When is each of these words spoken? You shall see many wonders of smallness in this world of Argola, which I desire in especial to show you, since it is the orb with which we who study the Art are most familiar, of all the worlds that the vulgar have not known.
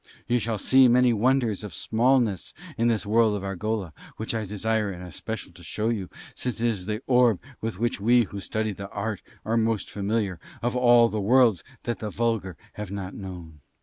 You 0.25 0.39
shall 0.39 0.57
see 0.57 0.87
many 0.87 1.13
wonders 1.13 1.63
of 1.63 1.75
smallness 1.75 2.55
in 2.75 2.87
this 2.87 3.05
world 3.05 3.35
of 3.37 3.43
Argola, 3.43 3.93
which 4.17 4.33
I 4.33 4.47
desire 4.47 4.91
in 4.91 5.03
especial 5.03 5.51
to 5.51 5.61
show 5.63 5.89
you, 5.89 6.09
since 6.33 6.59
it 6.59 6.65
is 6.65 6.87
the 6.87 7.03
orb 7.05 7.39
with 7.61 7.77
which 7.77 8.01
we 8.01 8.23
who 8.23 8.39
study 8.39 8.71
the 8.73 8.89
Art 8.89 9.21
are 9.45 9.57
most 9.57 9.91
familiar, 9.91 10.39
of 10.63 10.75
all 10.75 11.07
the 11.07 11.21
worlds 11.21 11.63
that 11.83 11.99
the 11.99 12.09
vulgar 12.09 12.57
have 12.73 12.89
not 12.89 13.13
known. 13.13 13.59